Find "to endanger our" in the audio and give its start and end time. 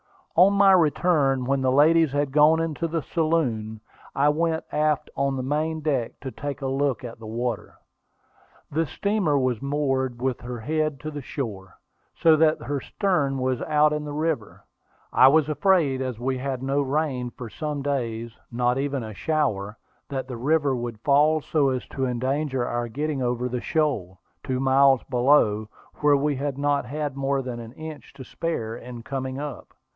21.89-22.87